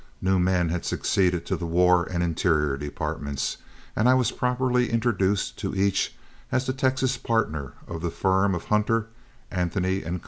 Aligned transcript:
New 0.19 0.39
men 0.39 0.69
had 0.69 0.83
succeeded 0.83 1.45
to 1.45 1.55
the 1.55 1.67
War 1.67 2.05
and 2.11 2.23
Interior 2.23 2.75
departments, 2.75 3.57
and 3.95 4.09
I 4.09 4.15
was 4.15 4.31
properly 4.31 4.89
introduced 4.89 5.59
to 5.59 5.75
each 5.75 6.15
as 6.51 6.65
the 6.65 6.73
Texas 6.73 7.17
partner 7.17 7.73
of 7.87 8.01
the 8.01 8.09
firm 8.09 8.55
of 8.55 8.63
Hunter, 8.63 9.09
Anthony 9.51 10.01
& 10.01 10.01
Co. 10.01 10.19